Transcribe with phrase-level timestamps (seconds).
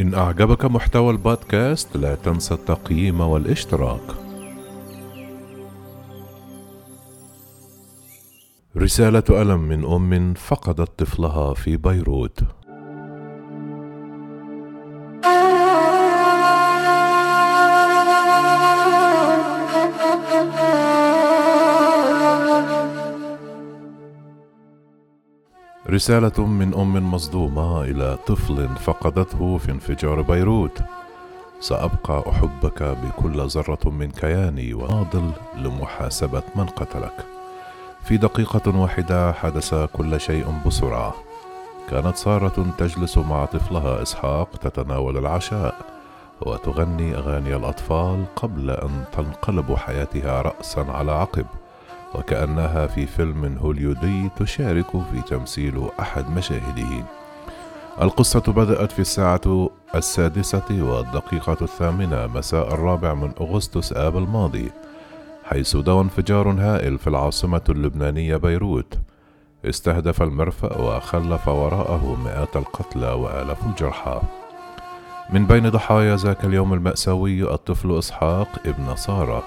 [0.00, 4.00] إن أعجبك محتوى البودكاست لا تنسى التقييم والاشتراك.
[8.76, 12.40] رسالة ألم من أم فقدت طفلها في بيروت.
[25.88, 30.82] رسالة من أم مصدومة إلى طفل فقدته في انفجار بيروت.
[31.60, 37.26] سأبقى أحبك بكل ذرة من كياني وناضل لمحاسبة من قتلك.
[38.04, 41.14] في دقيقة واحدة حدث كل شيء بسرعة.
[41.90, 45.74] كانت سارة تجلس مع طفلها إسحاق تتناول العشاء
[46.40, 51.46] وتغني أغاني الأطفال قبل أن تنقلب حياتها رأسا على عقب.
[52.14, 57.04] وكأنها في فيلم هوليودي تشارك في تمثيل أحد مشاهده
[58.02, 64.70] القصة بدأت في الساعة السادسة والدقيقة الثامنة مساء الرابع من أغسطس آب الماضي
[65.50, 68.98] حيث دوى انفجار هائل في العاصمة اللبنانية بيروت.
[69.64, 74.20] استهدف المرفأ وخلف وراءه مئات القتلى وآلاف الجرحى.
[75.30, 79.42] من بين ضحايا ذاك اليوم المأساوي الطفل إسحاق ابن سارة.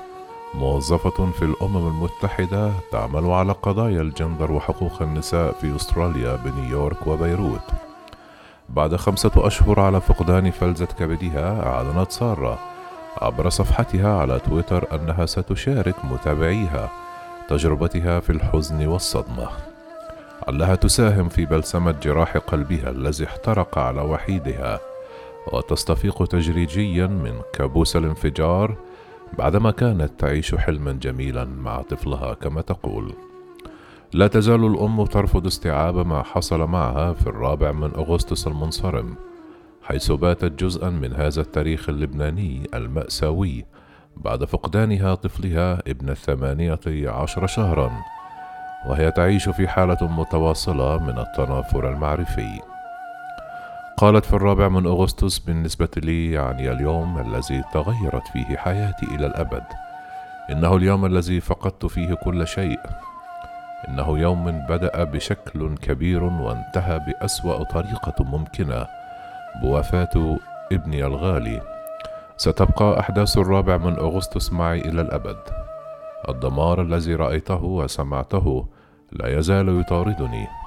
[0.55, 7.71] موظفة في الأمم المتحدة تعمل على قضايا الجندر وحقوق النساء في أستراليا بنيويورك وبيروت.
[8.69, 12.59] بعد خمسة أشهر على فقدان فلذة كبدها أعلنت سارة
[13.17, 16.89] عبر صفحتها على تويتر أنها ستشارك متابعيها
[17.49, 19.49] تجربتها في الحزن والصدمة.
[20.47, 24.79] علها تساهم في بلسمة جراح قلبها الذي احترق على وحيدها
[25.51, 28.75] وتستفيق تدريجيا من كابوس الانفجار
[29.37, 33.13] بعدما كانت تعيش حلما جميلا مع طفلها كما تقول.
[34.13, 39.15] لا تزال الأم ترفض استيعاب ما حصل معها في الرابع من أغسطس المنصرم
[39.83, 43.65] حيث باتت جزءا من هذا التاريخ اللبناني المأساوي
[44.17, 47.91] بعد فقدانها طفلها ابن الثمانية عشر شهرا
[48.85, 52.72] وهي تعيش في حالة متواصلة من التنافر المعرفي.
[54.03, 59.63] قالت في الرابع من أغسطس بالنسبة لي يعني اليوم الذي تغيرت فيه حياتي إلى الأبد.
[60.51, 62.79] إنه اليوم الذي فقدت فيه كل شيء.
[63.87, 68.87] إنه يوم بدأ بشكل كبير وانتهى بأسوأ طريقة ممكنة
[69.61, 70.37] بوفاة
[70.71, 71.61] ابني الغالي.
[72.37, 75.39] ستبقى أحداث الرابع من أغسطس معي إلى الأبد.
[76.29, 78.65] الدمار الذي رأيته وسمعته
[79.11, 80.62] لا يزال يطاردني.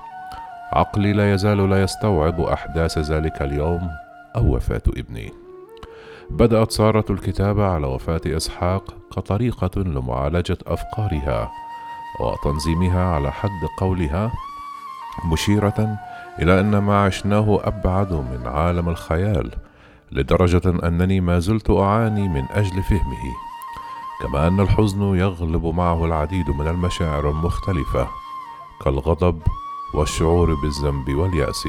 [0.72, 3.90] عقلي لا يزال لا يستوعب أحداث ذلك اليوم
[4.36, 5.32] أو وفاة ابني.
[6.30, 11.50] بدأت سارة الكتابة على وفاة إسحاق كطريقة لمعالجة أفكارها
[12.20, 14.32] وتنظيمها على حد قولها
[15.32, 15.98] مشيرة
[16.38, 19.50] إلى أن ما عشناه أبعد من عالم الخيال
[20.12, 23.34] لدرجة أنني ما زلت أعاني من أجل فهمه
[24.22, 28.08] كما أن الحزن يغلب معه العديد من المشاعر المختلفة
[28.84, 29.42] كالغضب
[29.94, 31.68] والشعور بالذنب واليأس.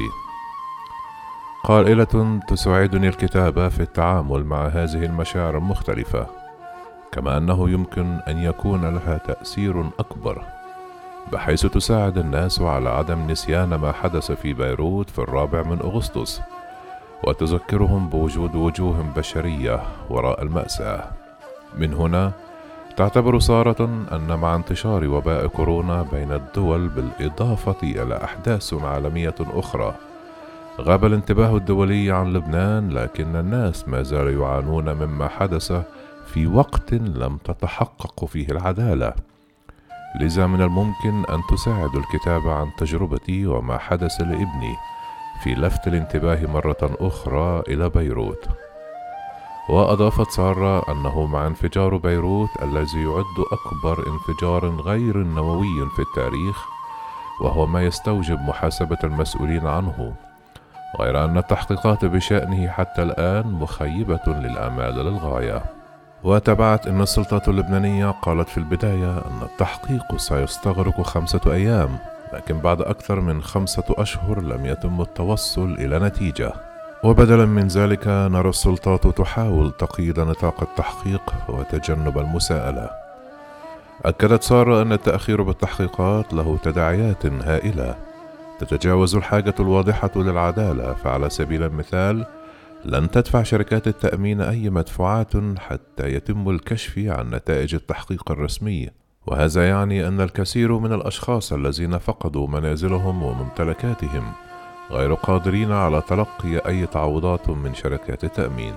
[1.64, 6.26] قائلة تساعدني الكتابة في التعامل مع هذه المشاعر المختلفة
[7.12, 10.42] كما أنه يمكن أن يكون لها تأثير أكبر
[11.32, 16.40] بحيث تساعد الناس على عدم نسيان ما حدث في بيروت في الرابع من أغسطس
[17.24, 21.10] وتذكرهم بوجود وجوه بشرية وراء المأساة.
[21.78, 22.32] من هنا
[22.98, 29.94] تعتبر سارة أن مع انتشار وباء كورونا بين الدول بالإضافة إلى أحداث عالمية أخرى.
[30.80, 35.72] غاب الانتباه الدولي عن لبنان لكن الناس ما زالوا يعانون مما حدث
[36.26, 39.12] في وقت لم تتحقق فيه العدالة.
[40.20, 44.76] لذا من الممكن أن تساعد الكتابة عن تجربتي وما حدث لابني
[45.44, 48.48] في لفت الانتباه مرة أخرى إلى بيروت.
[49.68, 56.66] وأضافت سارة أنه مع انفجار بيروت الذي يعد أكبر انفجار غير نووي في التاريخ
[57.40, 60.14] وهو ما يستوجب محاسبة المسؤولين عنه
[61.00, 65.62] غير أن التحقيقات بشأنه حتى الآن مخيبة للآمال للغاية.
[66.24, 71.98] وتابعت أن السلطات اللبنانية قالت في البداية أن التحقيق سيستغرق خمسة أيام
[72.32, 76.67] لكن بعد أكثر من خمسة أشهر لم يتم التوصل إلى نتيجة.
[77.04, 82.90] وبدلا من ذلك نرى السلطات تحاول تقييد نطاق التحقيق وتجنب المساءلة.
[84.04, 87.96] أكدت سارة أن التأخير بالتحقيقات له تداعيات هائلة.
[88.58, 92.26] تتجاوز الحاجة الواضحة للعدالة فعلى سبيل المثال
[92.84, 98.88] لن تدفع شركات التأمين أي مدفوعات حتى يتم الكشف عن نتائج التحقيق الرسمي.
[99.26, 104.32] وهذا يعني أن الكثير من الأشخاص الذين فقدوا منازلهم وممتلكاتهم
[104.90, 108.74] غير قادرين على تلقي أي تعويضات من شركات التأمين.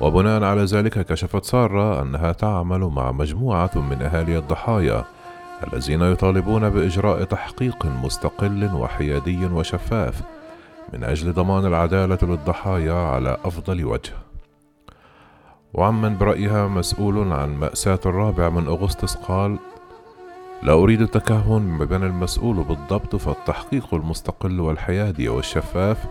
[0.00, 5.04] وبناء على ذلك كشفت سارة أنها تعمل مع مجموعة من أهالي الضحايا
[5.72, 10.22] الذين يطالبون بإجراء تحقيق مستقل وحيادي وشفاف
[10.92, 14.12] من أجل ضمان العدالة للضحايا على أفضل وجه.
[15.74, 19.58] وعمن برأيها مسؤول عن مأساة الرابع من أغسطس قال
[20.64, 26.06] لا أريد التكهن من المسؤول بالضبط فالتحقيق المستقل والحيادي والشفاف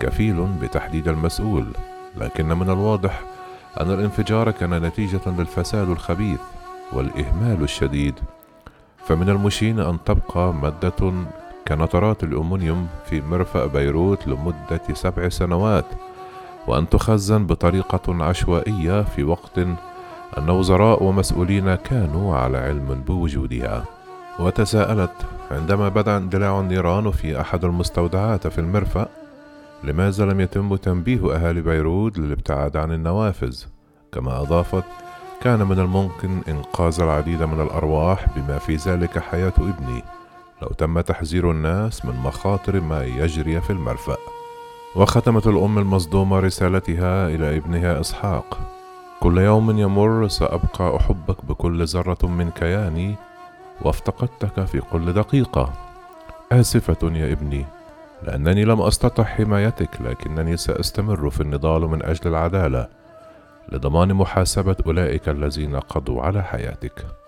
[0.00, 1.66] كفيل بتحديد المسؤول.
[2.16, 3.20] لكن من الواضح
[3.80, 6.40] أن الانفجار كان نتيجة للفساد الخبيث
[6.92, 8.14] والإهمال الشديد.
[9.06, 11.12] فمن المشين أن تبقى مادة
[11.68, 15.86] كنترات الأمونيوم في مرفأ بيروت لمدة سبع سنوات
[16.66, 19.60] وأن تخزن بطريقة عشوائية في وقت
[20.38, 23.84] أن وزراء ومسؤولين كانوا على علم بوجودها
[24.38, 25.12] وتساءلت
[25.50, 29.08] عندما بدأ اندلاع النيران في أحد المستودعات في المرفأ
[29.84, 33.64] لماذا لم يتم تنبيه أهالي بيروت للابتعاد عن النوافذ؟
[34.12, 34.84] كما أضافت
[35.42, 40.02] كان من الممكن إنقاذ العديد من الأرواح بما في ذلك حياة ابني
[40.62, 44.16] لو تم تحذير الناس من مخاطر ما يجري في المرفأ.
[44.96, 48.58] وختمت الأم المصدومة رسالتها إلى ابنها إسحاق
[49.20, 53.14] كل يوم يمر سأبقى أحبك بكل ذرة من كياني
[53.82, 55.72] وافتقدتك في كل دقيقة.
[56.52, 57.66] آسفة يا ابني
[58.22, 62.88] لأنني لم أستطع حمايتك لكنني سأستمر في النضال من أجل العدالة
[63.72, 67.19] لضمان محاسبة أولئك الذين قضوا على حياتك.